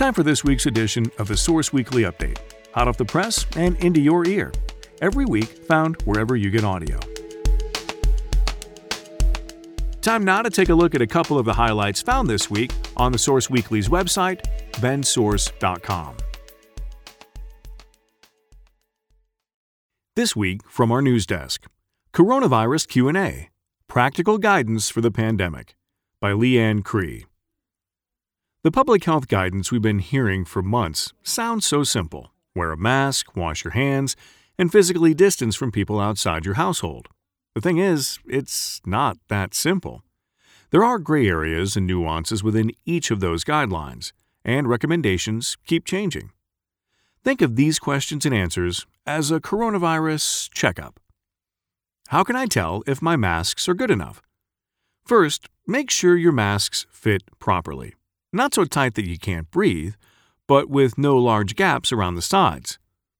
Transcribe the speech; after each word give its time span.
Time 0.00 0.14
for 0.14 0.22
this 0.22 0.42
week's 0.42 0.64
edition 0.64 1.12
of 1.18 1.28
the 1.28 1.36
Source 1.36 1.74
Weekly 1.74 2.04
Update, 2.04 2.38
hot 2.72 2.88
off 2.88 2.96
the 2.96 3.04
press 3.04 3.44
and 3.54 3.76
into 3.84 4.00
your 4.00 4.26
ear. 4.26 4.50
Every 5.02 5.26
week, 5.26 5.44
found 5.44 6.00
wherever 6.04 6.36
you 6.36 6.48
get 6.48 6.64
audio. 6.64 6.98
Time 10.00 10.24
now 10.24 10.40
to 10.40 10.48
take 10.48 10.70
a 10.70 10.74
look 10.74 10.94
at 10.94 11.02
a 11.02 11.06
couple 11.06 11.38
of 11.38 11.44
the 11.44 11.52
highlights 11.52 12.00
found 12.00 12.30
this 12.30 12.48
week 12.48 12.72
on 12.96 13.12
the 13.12 13.18
Source 13.18 13.50
Weekly's 13.50 13.90
website, 13.90 14.40
bendsource.com. 14.76 16.16
This 20.16 20.34
week 20.34 20.62
from 20.66 20.90
our 20.90 21.02
news 21.02 21.26
desk, 21.26 21.66
Coronavirus 22.14 22.88
Q&A: 22.88 23.50
Practical 23.86 24.38
Guidance 24.38 24.88
for 24.88 25.02
the 25.02 25.10
Pandemic 25.10 25.76
by 26.22 26.32
Leanne 26.32 26.82
Cree. 26.82 27.26
The 28.62 28.70
public 28.70 29.04
health 29.04 29.26
guidance 29.26 29.72
we've 29.72 29.80
been 29.80 30.00
hearing 30.00 30.44
for 30.44 30.60
months 30.60 31.14
sounds 31.22 31.64
so 31.64 31.82
simple. 31.82 32.30
Wear 32.54 32.72
a 32.72 32.76
mask, 32.76 33.34
wash 33.34 33.64
your 33.64 33.70
hands, 33.70 34.16
and 34.58 34.70
physically 34.70 35.14
distance 35.14 35.56
from 35.56 35.72
people 35.72 35.98
outside 35.98 36.44
your 36.44 36.56
household. 36.56 37.08
The 37.54 37.62
thing 37.62 37.78
is, 37.78 38.18
it's 38.28 38.82
not 38.84 39.16
that 39.28 39.54
simple. 39.54 40.02
There 40.72 40.84
are 40.84 40.98
gray 40.98 41.26
areas 41.26 41.74
and 41.74 41.86
nuances 41.86 42.44
within 42.44 42.72
each 42.84 43.10
of 43.10 43.20
those 43.20 43.44
guidelines, 43.44 44.12
and 44.44 44.68
recommendations 44.68 45.56
keep 45.66 45.86
changing. 45.86 46.30
Think 47.24 47.40
of 47.40 47.56
these 47.56 47.78
questions 47.78 48.26
and 48.26 48.34
answers 48.34 48.86
as 49.06 49.30
a 49.30 49.40
coronavirus 49.40 50.50
checkup. 50.52 51.00
How 52.08 52.24
can 52.24 52.36
I 52.36 52.44
tell 52.44 52.82
if 52.86 53.00
my 53.00 53.16
masks 53.16 53.70
are 53.70 53.74
good 53.74 53.90
enough? 53.90 54.20
First, 55.06 55.48
make 55.66 55.90
sure 55.90 56.14
your 56.14 56.30
masks 56.30 56.84
fit 56.90 57.22
properly. 57.38 57.94
Not 58.32 58.54
so 58.54 58.64
tight 58.64 58.94
that 58.94 59.08
you 59.08 59.18
can't 59.18 59.50
breathe, 59.50 59.94
but 60.46 60.68
with 60.68 60.98
no 60.98 61.16
large 61.16 61.56
gaps 61.56 61.92
around 61.92 62.14
the 62.14 62.22
sides. 62.22 62.78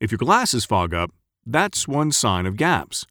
If 0.00 0.10
your 0.10 0.18
glasses 0.18 0.64
fog 0.64 0.94
up, 0.94 1.10
that's 1.44 1.88
one 1.88 2.12
sign 2.12 2.46
of 2.46 2.56
gaps. 2.56 3.06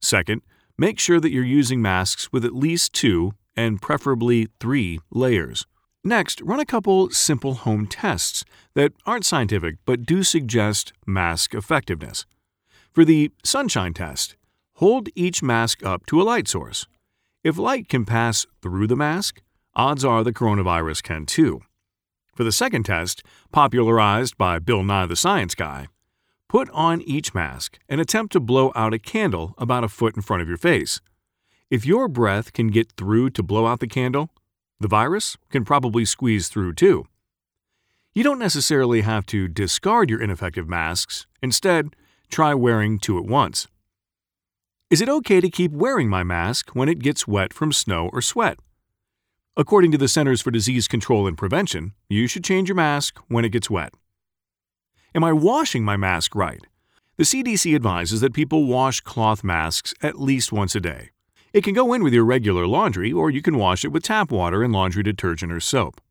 Second, 0.00 0.42
make 0.78 0.98
sure 0.98 1.20
that 1.20 1.30
you're 1.30 1.44
using 1.44 1.82
masks 1.82 2.32
with 2.32 2.44
at 2.44 2.54
least 2.54 2.92
two 2.92 3.32
and 3.56 3.80
preferably 3.80 4.48
three 4.60 5.00
layers. 5.10 5.66
Next, 6.04 6.40
run 6.40 6.60
a 6.60 6.64
couple 6.64 7.10
simple 7.10 7.54
home 7.54 7.86
tests 7.86 8.44
that 8.74 8.92
aren't 9.04 9.24
scientific 9.24 9.76
but 9.84 10.06
do 10.06 10.22
suggest 10.22 10.92
mask 11.06 11.54
effectiveness. 11.54 12.24
For 12.92 13.04
the 13.04 13.30
sunshine 13.44 13.92
test, 13.92 14.36
hold 14.74 15.08
each 15.14 15.42
mask 15.42 15.84
up 15.84 16.06
to 16.06 16.20
a 16.20 16.24
light 16.24 16.48
source. 16.48 16.86
If 17.42 17.58
light 17.58 17.88
can 17.88 18.04
pass 18.04 18.46
through 18.62 18.86
the 18.86 18.96
mask, 18.96 19.42
odds 19.76 20.04
are 20.04 20.24
the 20.24 20.32
coronavirus 20.32 21.02
can 21.02 21.26
too. 21.26 21.60
For 22.34 22.42
the 22.42 22.52
second 22.52 22.84
test, 22.84 23.22
popularized 23.52 24.36
by 24.36 24.58
Bill 24.58 24.82
Nye 24.82 25.06
the 25.06 25.16
Science 25.16 25.54
Guy, 25.54 25.88
put 26.48 26.68
on 26.70 27.02
each 27.02 27.34
mask 27.34 27.78
and 27.88 28.00
attempt 28.00 28.32
to 28.32 28.40
blow 28.40 28.72
out 28.74 28.94
a 28.94 28.98
candle 28.98 29.54
about 29.58 29.84
a 29.84 29.88
foot 29.88 30.16
in 30.16 30.22
front 30.22 30.42
of 30.42 30.48
your 30.48 30.56
face. 30.56 31.00
If 31.70 31.84
your 31.84 32.08
breath 32.08 32.52
can 32.52 32.68
get 32.68 32.92
through 32.92 33.30
to 33.30 33.42
blow 33.42 33.66
out 33.66 33.80
the 33.80 33.86
candle, 33.86 34.30
the 34.80 34.88
virus 34.88 35.36
can 35.50 35.64
probably 35.64 36.04
squeeze 36.04 36.48
through 36.48 36.74
too. 36.74 37.06
You 38.14 38.22
don't 38.22 38.38
necessarily 38.38 39.02
have 39.02 39.26
to 39.26 39.46
discard 39.48 40.08
your 40.08 40.22
ineffective 40.22 40.68
masks, 40.68 41.26
instead, 41.42 41.94
try 42.30 42.54
wearing 42.54 42.98
two 42.98 43.18
at 43.18 43.24
once. 43.24 43.68
Is 44.88 45.00
it 45.00 45.08
okay 45.08 45.40
to 45.40 45.50
keep 45.50 45.72
wearing 45.72 46.08
my 46.08 46.22
mask 46.22 46.70
when 46.70 46.88
it 46.88 47.00
gets 47.00 47.26
wet 47.26 47.52
from 47.52 47.72
snow 47.72 48.08
or 48.12 48.22
sweat? 48.22 48.58
According 49.58 49.90
to 49.92 49.98
the 49.98 50.06
Centers 50.06 50.42
for 50.42 50.50
Disease 50.50 50.86
Control 50.86 51.26
and 51.26 51.38
Prevention, 51.38 51.94
you 52.10 52.26
should 52.26 52.44
change 52.44 52.68
your 52.68 52.76
mask 52.76 53.18
when 53.28 53.42
it 53.42 53.52
gets 53.52 53.70
wet. 53.70 53.94
Am 55.14 55.24
I 55.24 55.32
washing 55.32 55.82
my 55.82 55.96
mask 55.96 56.34
right? 56.34 56.60
The 57.16 57.24
CDC 57.24 57.74
advises 57.74 58.20
that 58.20 58.34
people 58.34 58.66
wash 58.66 59.00
cloth 59.00 59.42
masks 59.42 59.94
at 60.02 60.20
least 60.20 60.52
once 60.52 60.74
a 60.74 60.80
day. 60.80 61.08
It 61.54 61.64
can 61.64 61.72
go 61.72 61.94
in 61.94 62.04
with 62.04 62.12
your 62.12 62.26
regular 62.26 62.66
laundry, 62.66 63.10
or 63.10 63.30
you 63.30 63.40
can 63.40 63.56
wash 63.56 63.82
it 63.82 63.88
with 63.88 64.02
tap 64.02 64.30
water 64.30 64.62
and 64.62 64.74
laundry 64.74 65.02
detergent 65.02 65.50
or 65.50 65.60
soap. 65.60 66.02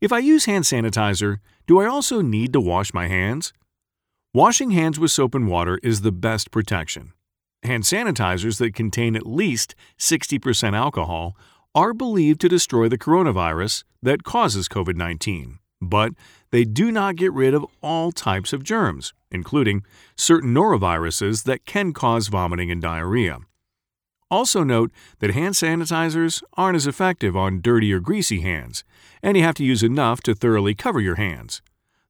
If 0.00 0.12
I 0.12 0.20
use 0.20 0.44
hand 0.44 0.62
sanitizer, 0.62 1.38
do 1.66 1.80
I 1.80 1.86
also 1.86 2.20
need 2.20 2.52
to 2.52 2.60
wash 2.60 2.94
my 2.94 3.08
hands? 3.08 3.52
Washing 4.32 4.70
hands 4.70 5.00
with 5.00 5.10
soap 5.10 5.34
and 5.34 5.48
water 5.48 5.80
is 5.82 6.02
the 6.02 6.12
best 6.12 6.52
protection. 6.52 7.12
Hand 7.64 7.82
sanitizers 7.82 8.58
that 8.58 8.76
contain 8.76 9.16
at 9.16 9.26
least 9.26 9.74
60% 9.98 10.76
alcohol 10.76 11.36
are 11.76 11.92
believed 11.92 12.40
to 12.40 12.48
destroy 12.48 12.88
the 12.88 12.96
coronavirus 12.96 13.84
that 14.02 14.24
causes 14.24 14.66
COVID 14.66 14.96
19, 14.96 15.58
but 15.82 16.12
they 16.50 16.64
do 16.64 16.90
not 16.90 17.16
get 17.16 17.34
rid 17.34 17.52
of 17.52 17.66
all 17.82 18.10
types 18.10 18.54
of 18.54 18.64
germs, 18.64 19.12
including 19.30 19.84
certain 20.16 20.54
noroviruses 20.54 21.44
that 21.44 21.66
can 21.66 21.92
cause 21.92 22.28
vomiting 22.28 22.70
and 22.70 22.80
diarrhea. 22.80 23.40
Also, 24.30 24.64
note 24.64 24.90
that 25.18 25.34
hand 25.34 25.54
sanitizers 25.54 26.42
aren't 26.54 26.76
as 26.76 26.86
effective 26.86 27.36
on 27.36 27.60
dirty 27.60 27.92
or 27.92 28.00
greasy 28.00 28.40
hands, 28.40 28.82
and 29.22 29.36
you 29.36 29.42
have 29.42 29.54
to 29.54 29.64
use 29.64 29.82
enough 29.82 30.22
to 30.22 30.34
thoroughly 30.34 30.74
cover 30.74 30.98
your 30.98 31.16
hands. 31.16 31.60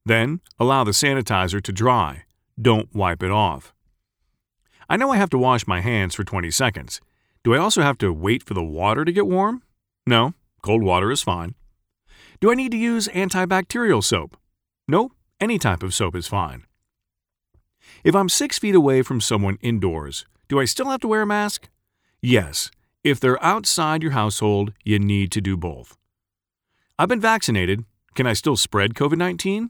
Then, 0.05 0.39
allow 0.57 0.85
the 0.85 0.91
sanitizer 0.91 1.61
to 1.61 1.73
dry. 1.73 2.23
Don't 2.59 2.95
wipe 2.95 3.21
it 3.21 3.31
off. 3.31 3.73
I 4.89 4.95
know 4.95 5.11
I 5.11 5.17
have 5.17 5.29
to 5.31 5.37
wash 5.37 5.67
my 5.67 5.81
hands 5.81 6.15
for 6.15 6.23
20 6.23 6.49
seconds, 6.51 7.01
do 7.43 7.53
I 7.53 7.57
also 7.57 7.81
have 7.81 7.97
to 7.99 8.13
wait 8.13 8.43
for 8.43 8.53
the 8.53 8.63
water 8.63 9.05
to 9.05 9.11
get 9.11 9.27
warm? 9.27 9.63
No, 10.05 10.33
cold 10.61 10.83
water 10.83 11.11
is 11.11 11.23
fine. 11.23 11.55
Do 12.39 12.51
I 12.51 12.55
need 12.55 12.71
to 12.71 12.77
use 12.77 13.07
antibacterial 13.09 14.03
soap? 14.03 14.37
No, 14.87 15.11
any 15.39 15.57
type 15.57 15.83
of 15.83 15.93
soap 15.93 16.15
is 16.15 16.27
fine. 16.27 16.65
If 18.03 18.15
I'm 18.15 18.29
six 18.29 18.59
feet 18.59 18.75
away 18.75 19.01
from 19.01 19.21
someone 19.21 19.57
indoors, 19.61 20.25
do 20.47 20.59
I 20.59 20.65
still 20.65 20.89
have 20.89 21.01
to 21.01 21.07
wear 21.07 21.21
a 21.21 21.25
mask? 21.27 21.69
Yes, 22.21 22.71
if 23.03 23.19
they're 23.19 23.43
outside 23.43 24.01
your 24.01 24.11
household, 24.11 24.73
you 24.83 24.99
need 24.99 25.31
to 25.31 25.41
do 25.41 25.57
both. 25.57 25.97
I've 26.99 27.09
been 27.09 27.21
vaccinated. 27.21 27.85
Can 28.15 28.25
I 28.25 28.33
still 28.33 28.55
spread 28.55 28.93
COVID 28.93 29.17
19? 29.17 29.69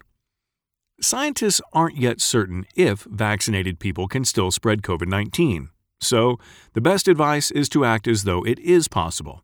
Scientists 0.99 1.61
aren't 1.73 1.97
yet 1.97 2.21
certain 2.21 2.65
if 2.75 3.01
vaccinated 3.01 3.79
people 3.79 4.07
can 4.07 4.25
still 4.25 4.49
spread 4.49 4.81
COVID 4.81 5.07
19. 5.07 5.69
So, 5.99 6.39
the 6.73 6.81
best 6.81 7.07
advice 7.07 7.51
is 7.51 7.69
to 7.69 7.85
act 7.85 8.07
as 8.07 8.23
though 8.23 8.43
it 8.43 8.59
is 8.59 8.87
possible. 8.87 9.43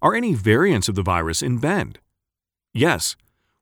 Are 0.00 0.14
any 0.14 0.34
variants 0.34 0.88
of 0.88 0.96
the 0.96 1.02
virus 1.02 1.42
in 1.42 1.58
Bend? 1.58 2.00
Yes. 2.74 3.16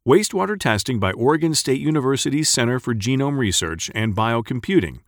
Wastewater 0.08 0.58
testing 0.58 0.98
by 0.98 1.12
Oregon 1.12 1.54
State 1.54 1.80
University's 1.80 2.48
Center 2.48 2.80
for 2.80 2.94
Genome 2.94 3.36
Research 3.36 3.90
and 3.94 4.16
Biocomputing 4.16 5.00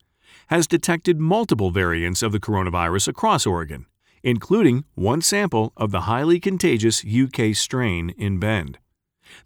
has 0.48 0.66
detected 0.66 1.18
multiple 1.18 1.70
variants 1.70 2.22
of 2.22 2.32
the 2.32 2.40
coronavirus 2.40 3.08
across 3.08 3.46
Oregon, 3.46 3.86
including 4.22 4.84
one 4.94 5.22
sample 5.22 5.72
of 5.76 5.90
the 5.90 6.02
highly 6.02 6.38
contagious 6.38 7.02
UK 7.02 7.54
strain 7.54 8.10
in 8.18 8.38
Bend. 8.38 8.78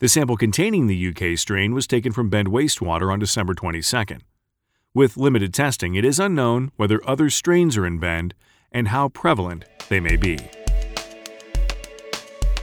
The 0.01 0.09
sample 0.09 0.37
containing 0.37 0.89
the 0.89 1.09
UK 1.09 1.39
strain 1.39 1.73
was 1.75 1.87
taken 1.87 2.11
from 2.11 2.29
Bend 2.29 2.49
wastewater 2.49 3.13
on 3.13 3.21
December 3.21 3.55
22nd. 3.55 4.23
With 4.97 5.19
limited 5.19 5.53
testing, 5.53 5.95
it 5.95 6.07
is 6.07 6.19
unknown 6.19 6.73
whether 6.77 7.07
other 7.07 7.29
strains 7.29 7.77
are 7.77 7.85
in 7.87 7.99
Bend 7.99 8.33
and 8.73 8.89
how 8.89 9.11
prevalent 9.11 9.67
they 9.91 10.01
may 10.01 10.17
be. 10.17 10.39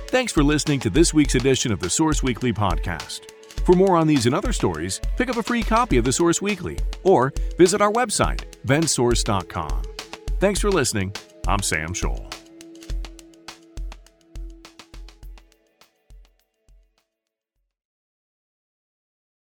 Thanks 0.07 0.31
for 0.33 0.43
listening 0.43 0.79
to 0.79 0.89
this 0.89 1.13
week's 1.13 1.35
edition 1.35 1.71
of 1.71 1.79
the 1.79 1.91
Source 1.91 2.23
Weekly 2.23 2.51
podcast. 2.51 3.29
For 3.67 3.75
more 3.75 3.95
on 3.95 4.07
these 4.07 4.25
and 4.25 4.33
other 4.33 4.51
stories, 4.51 4.99
pick 5.15 5.29
up 5.29 5.37
a 5.37 5.43
free 5.43 5.61
copy 5.61 5.97
of 5.97 6.05
the 6.05 6.11
Source 6.11 6.41
Weekly 6.41 6.79
or 7.03 7.31
visit 7.55 7.81
our 7.81 7.91
website, 7.91 8.41
bendsource.com. 8.65 9.83
Thanks 10.39 10.59
for 10.59 10.71
listening. 10.71 11.13
I'm 11.47 11.59
Sam 11.59 11.93
Scholl. 11.93 12.32